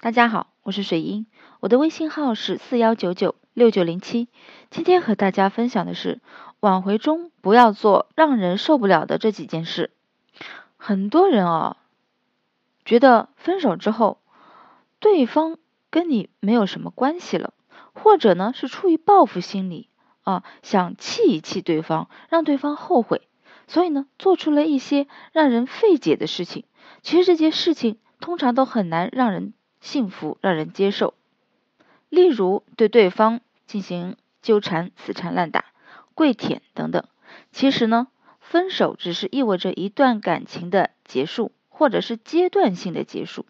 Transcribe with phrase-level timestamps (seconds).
[0.00, 1.26] 大家好，我是水英，
[1.58, 4.28] 我的微信号是四幺九九六九零七。
[4.70, 6.20] 今天和大家分享的是，
[6.60, 9.90] 挽回中不要做让人受不了的这几件事。
[10.76, 11.78] 很多人啊，
[12.84, 14.20] 觉得分手之后，
[15.00, 15.58] 对方
[15.90, 17.52] 跟你没有什么关系了，
[17.92, 19.88] 或者呢是出于报复心理
[20.22, 23.22] 啊，想气一气对方，让对方后悔，
[23.66, 26.66] 所以呢做出了一些让人费解的事情。
[27.02, 29.54] 其实这些事情通常都很难让人。
[29.80, 31.14] 幸福让人接受，
[32.08, 35.66] 例如对对方进行纠缠、死缠烂打、
[36.14, 37.04] 跪舔等等。
[37.52, 38.08] 其实呢，
[38.40, 43.46] 分手只是意味着一段感情的结束，或者是阶段性的结束，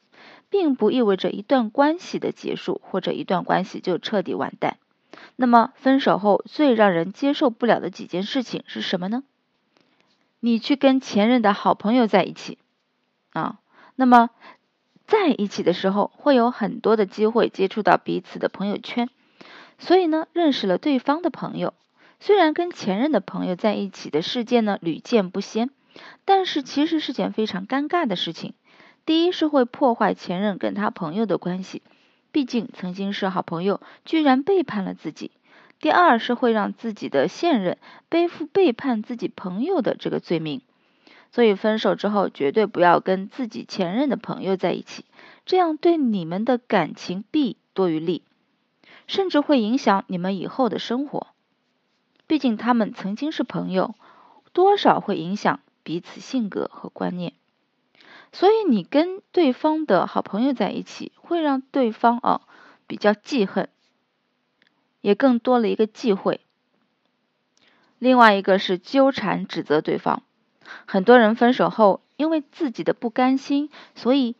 [0.50, 4.76] 并不意味着一段关系的结束，或者一段关系就彻底完蛋。
[5.36, 9.22] 那么，分手后最让人接受不了的几件事情是什么呢？
[10.40, 12.58] 你去跟前任的好朋友在一起
[13.32, 13.58] 啊，
[13.96, 14.30] 那么。
[15.08, 19.08] 在一起的时候，会有很多的机会接触到彼此的朋友圈，
[19.78, 21.72] 所以呢，认识了对方的朋友。
[22.20, 25.70] 虽然跟前任的朋友在一起的事件呢屡见不鲜，
[26.26, 28.52] 但是其实是件非常尴尬的事情。
[29.06, 31.80] 第一是会破坏前任跟他朋友的关系，
[32.30, 35.30] 毕竟曾经是好朋友，居然背叛了自己；
[35.80, 37.78] 第二是会让自己的现任
[38.10, 40.60] 背负背叛自己朋友的这个罪名。
[41.30, 45.04] 所以分手之后，绝对不要跟自己前任的朋友在一起，
[45.46, 48.22] 这样对你们的感情弊多于利，
[49.06, 51.28] 甚至会影响你们以后的生活。
[52.26, 53.94] 毕竟他们曾经是朋友，
[54.52, 57.32] 多少会影响彼此性格和观念。
[58.32, 62.42] 所以你跟对方的好朋友在一起，会让对方啊
[62.86, 63.68] 比较记恨，
[65.00, 66.40] 也更多了一个忌讳。
[67.98, 70.22] 另外一个是纠缠指责对方。
[70.86, 74.36] 很多人分手后，因为自己的不甘心，所以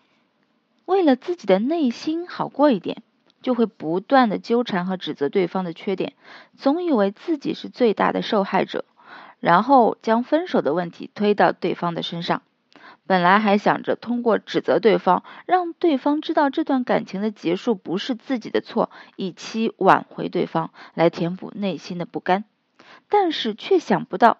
[0.84, 3.02] 为了自己的内心好过一点，
[3.42, 6.14] 就会不断的纠缠和指责对方的缺点，
[6.56, 8.84] 总以为自己是最大的受害者，
[9.40, 12.42] 然后将分手的问题推到对方的身上。
[13.06, 22.44] 本来还想着通过指责对方，让对方知道这段感情的结束不是自己的错，以期挽回对方，来填补内心的不甘，
[23.08, 24.38] 但是却想不到。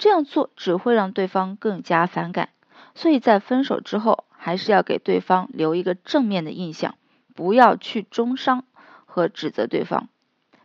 [0.00, 2.48] 这样做只会让对方更加反感，
[2.94, 6.94] 所以在分手之后，还是要给对方留一个正面的印象，
[7.34, 8.64] 不要去中伤
[9.04, 10.08] 和指责对方。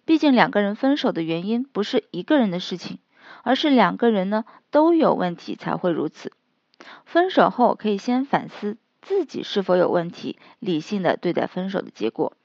[0.05, 2.99] 毕竟两个人分手的原因不是一个人的事情，
[3.43, 6.31] 而是两个人呢都有问题才会如此。
[7.03, 12.37] 分手后可以先反思自己是否有问题，理性的对待分手的结果。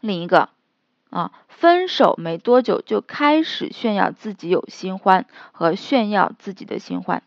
[0.00, 0.48] 另一个。
[1.10, 7.22] 啊，分手没多久就开始炫耀自己有新欢和炫耀自己的新欢。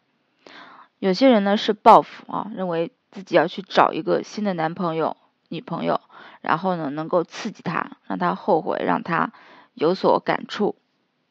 [0.99, 5.17] 有些人呢是报复啊，认为自己要去找一个新的男朋友、
[5.49, 5.99] 女朋友，
[6.39, 9.33] 然后呢能够刺激他，让他后悔，让他
[9.73, 10.77] 有所感触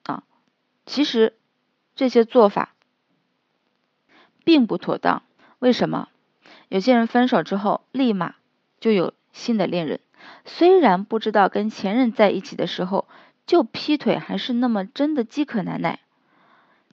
[0.04, 0.22] 啊。
[0.84, 1.34] 其实
[1.94, 2.74] 这些做法
[4.44, 5.22] 并不妥当。
[5.58, 6.08] 为什么？
[6.68, 8.34] 有些人分手之后立马
[8.78, 10.00] 就有新的恋人。
[10.44, 13.06] 虽然不知道跟前任在一起的时候
[13.46, 16.00] 就劈腿还是那么真的饥渴难耐。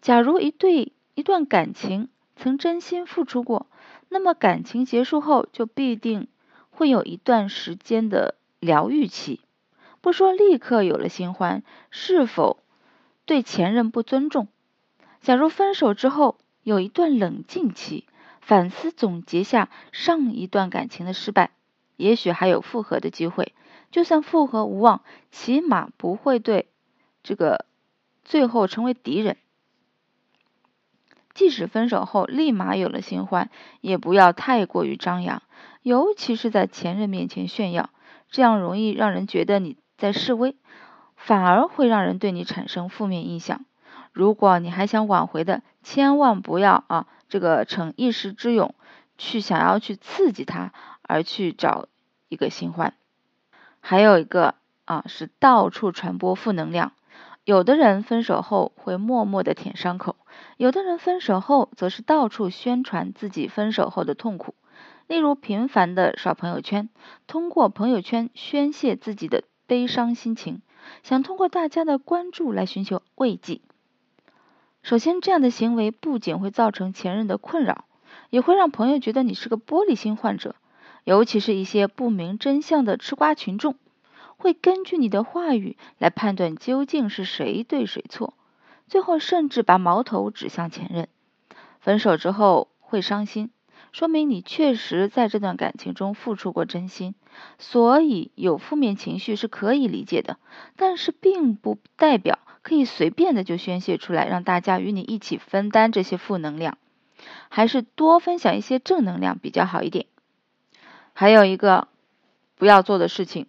[0.01, 3.67] 假如一对一段感情曾真心付出过，
[4.07, 6.27] 那么感情结束后就必定
[6.69, 9.41] 会有一段时间的疗愈期。
[10.01, 12.57] 不说立刻有了新欢，是否
[13.25, 14.47] 对前任不尊重？
[15.19, 18.05] 假如分手之后有一段冷静期，
[18.39, 21.51] 反思总结下上一段感情的失败。
[21.99, 23.53] 也许还有复合的机会，
[23.91, 25.01] 就算复合无望，
[25.31, 26.69] 起码不会对
[27.23, 27.65] 这个
[28.23, 29.35] 最后成为敌人。
[31.33, 33.49] 即使分手后立马有了新欢，
[33.81, 35.43] 也不要太过于张扬，
[35.81, 37.89] 尤其是在前任面前炫耀，
[38.29, 40.55] 这样容易让人觉得你在示威，
[41.17, 43.65] 反而会让人对你产生负面印象。
[44.13, 48.73] 如果你还想挽回的，千万不要啊，这个逞一时之勇
[49.17, 50.71] 去想要去刺激他。
[51.09, 51.87] 而去找
[52.27, 52.93] 一个新欢，
[53.79, 54.53] 还有一个
[54.85, 56.91] 啊是到处传播负能量。
[57.43, 60.15] 有的人分手后会默默的舔伤口，
[60.57, 64.53] 有的人分手后则是到处宣传自己分手后的痛苦。
[65.07, 66.89] 例如频繁的刷朋友圈，
[67.25, 70.61] 通过朋友圈宣泄自己的悲伤心情，
[71.01, 73.61] 想通过大家的关注来寻求慰藉。
[74.83, 77.85] 首先，这样的行为不仅会造成前任的困扰，
[78.29, 80.53] 也会让朋友觉得你是个玻璃心患者。
[81.09, 83.75] 尤其是一些不明真相的吃瓜群众，
[84.37, 88.35] 会根据你的话语来判断究竟是谁对谁错，
[88.87, 91.07] 最后甚至把矛头指向前任。
[91.79, 93.49] 分手之后会伤心，
[93.91, 97.15] 说明你确实在这段感情中付出过真心，
[97.57, 100.37] 所以有负面情绪是可以理解的，
[100.75, 106.77] 但是并不代表可以随便的就宣泄出来，让大家与你一起分担这些负能量，
[107.49, 110.05] 还是多分享一些正能量比较好一点。
[111.19, 111.89] 还有一个
[112.55, 113.47] 不要做的事情，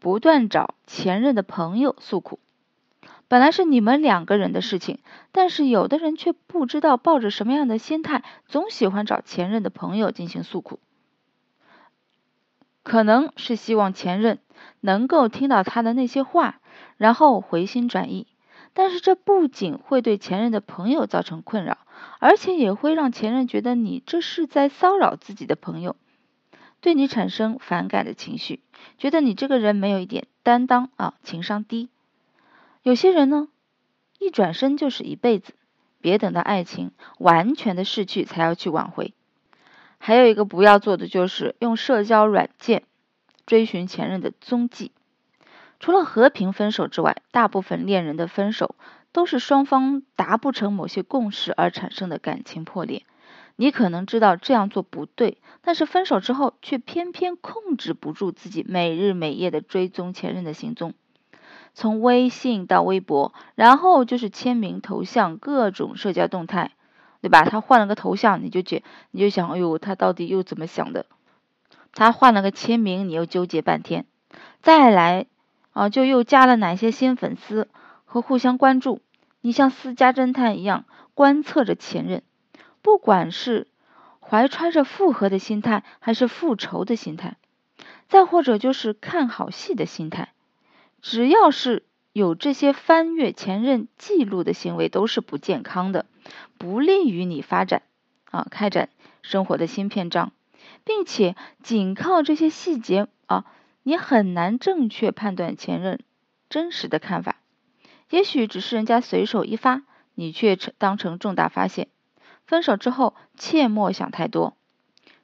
[0.00, 2.40] 不断找前任的朋友诉苦。
[3.28, 4.98] 本来是你们两个人的事情，
[5.30, 10.80] 但是有的人却不知道抱着什么样的心态，总喜欢找前任的朋友进行诉苦。
[12.82, 14.40] 可能是希望前任
[14.80, 16.58] 能够听到他的那些话，
[16.96, 18.26] 然后回心转意。
[18.72, 21.78] 但是这不仅会对前任的朋友造成困扰，
[22.18, 25.94] 而且也会让前任觉得你这是在骚扰自己的朋友，
[26.84, 28.60] 对你产生反感的情绪，
[28.98, 31.88] 觉得你这个人没有一点担当啊，情商低。
[32.82, 33.48] 有些人呢，
[34.18, 35.54] 一转身就是一辈子，
[36.02, 39.14] 别等到爱情完全的逝去才要去挽回。
[39.96, 42.82] 还有一个不要做的就是用社交软件
[43.46, 44.92] 追寻前任的踪迹。
[45.80, 48.74] 除了和平分手之外，大部分恋人的分手
[49.10, 53.06] 都是双方达不成某些共识而产生的感情破裂。
[53.56, 60.94] 你可能知道这样做不对，但是分手之后却偏偏控制不住自己每日每夜的追踪前任的行踪。
[61.72, 66.72] 从微信到微博，然后就是签名、头像、各种社交动态，
[67.20, 67.44] 对吧？
[67.44, 71.06] 他换了个头像，你就觉你就想，哎呦，他到底又怎么想的？
[71.92, 74.06] 他换了个签名，你又纠结半天。
[74.62, 75.26] 再来
[75.72, 77.68] 啊，就又加了哪些新粉丝
[78.04, 79.00] 和互相关注？
[79.40, 80.84] 你像私家侦探一样
[81.14, 82.22] 观测着前任，
[82.84, 83.66] 不管是
[84.20, 87.38] 怀揣着复合的心态，还是复仇的心态，
[88.08, 90.34] 再或者就是看好戏的心态。
[91.00, 96.04] 只要是有这些翻阅前任记录的行为，都是不健康的，
[96.58, 97.80] 不利于你发展
[98.30, 98.90] 啊，开展
[99.22, 100.32] 生活的新篇章，
[100.84, 103.46] 并且仅靠这些细节啊，
[103.82, 106.00] 你很难正确判断前任
[106.50, 107.36] 真实的看法。
[108.10, 109.84] 也许只是人家随手一发，
[110.14, 111.88] 你却当成重大发现。
[112.46, 114.56] 分手之后，切莫想太多。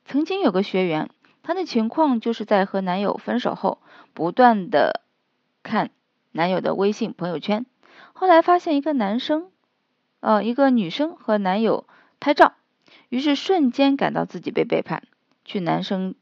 [0.04, 1.10] 曾经有个学员，
[1.42, 3.80] 她的情况就是在和男友分手后，
[4.14, 5.02] 不断的。
[5.62, 5.90] 看
[6.32, 7.66] 男友的微信朋友圈，
[8.14, 9.50] 后来发现一个男生，
[10.20, 11.86] 呃，一个女生和男友
[12.18, 12.54] 拍照，
[13.10, 15.02] 于是瞬间感到自己被背叛，
[15.44, 16.14] 去男生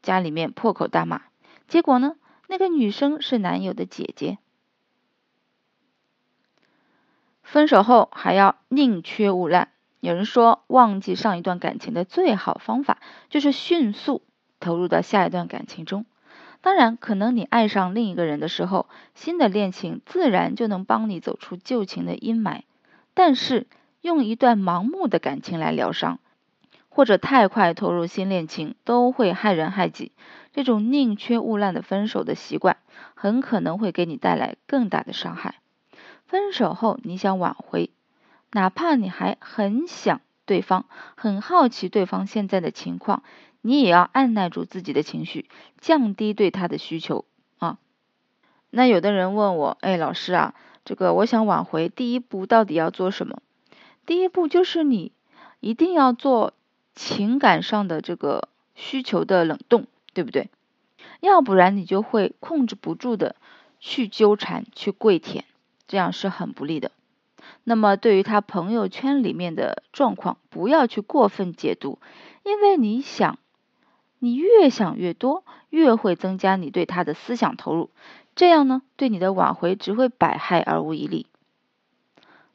[0.00, 1.22] 家里面破口大骂。
[1.66, 2.16] 结果呢，
[2.46, 4.38] 那个女生是男友的姐姐。
[7.42, 9.70] 分手后还要宁缺毋滥。
[10.00, 12.98] 有人说，忘记上一段感情的最好方法，
[13.30, 14.22] 就是迅速
[14.60, 16.06] 投入到下一段感情中。
[16.60, 22.62] 当然，可能你爱上另一个人的时候，新的恋情自然就能帮你走出旧情的阴霾。
[23.14, 23.66] 但是，
[24.00, 26.18] 用一段盲目的感情来疗伤，
[26.88, 30.12] 或者太快投入新恋情，都会害人害己。
[30.52, 32.76] 这种宁缺毋滥的分手的习惯，
[33.14, 35.56] 很可能会给你带来更大的伤害。
[36.26, 37.90] 分手后，你想挽回，
[38.52, 40.86] 哪怕你还很想对方，
[41.16, 43.22] 很好奇对方现在的情况。
[43.60, 45.50] 你也要按耐住自己的情绪，
[45.80, 47.24] 降低对他的需求
[47.58, 47.78] 啊。
[48.70, 50.54] 那有的人问我，哎，老师啊，
[50.84, 53.42] 这个我想挽回，第一步到底要做什么？
[54.06, 55.12] 第一步就是你
[55.60, 56.54] 一定要做
[56.94, 60.48] 情感上的这个需求的冷冻，对不对？
[61.20, 63.34] 要不然你就会控制不住的
[63.80, 65.44] 去纠缠、去跪舔，
[65.88, 66.92] 这样是很不利的。
[67.64, 71.98] 那么对于他朋友圈里面的状况，不要去过分解读，
[72.44, 73.38] 因为你想。
[74.20, 77.90] 你越想越多，越会增加你对他的思想投入，
[78.34, 81.26] 这样呢，对你的挽回只会百害而无一利。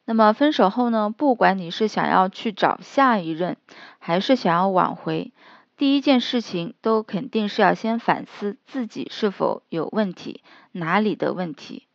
[0.04, 3.56] 那么分手后呢，不管你是想要去找下一任，
[3.98, 5.32] 还是想要挽回，
[5.78, 10.42] 第一件事情都肯定是要先反思自己是否有问题，
[10.72, 11.86] 哪里的问题，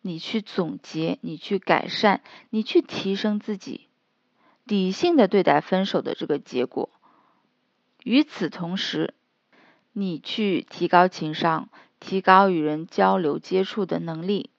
[0.00, 3.88] 你去总结，你去改善，你去提升自己，
[4.64, 6.90] 理性的对待分手的这个结果。
[8.04, 9.14] 与此同时，
[9.92, 14.50] 你去提高情商，提高与人交流接触的能力，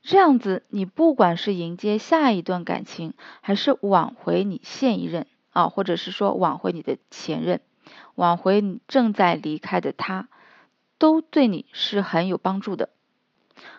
[0.00, 7.60] 这样子，你不管是迎接下一段感情，还是挽回你现一任啊，或者是说挽回你的前任，
[8.14, 10.28] 挽回你正在离开的他，
[10.98, 12.90] 都对你是很有帮助的。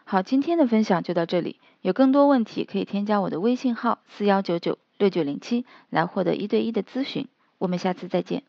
[0.05, 7.27] 好，今天的分享就到这里，有更多问题可以添加我的微信号四幺九九六九零七来获得一对一的咨询。
[7.57, 8.43] 我们下次再见。